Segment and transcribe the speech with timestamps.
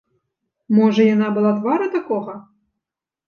[0.77, 2.33] Можа, яна была твару такога?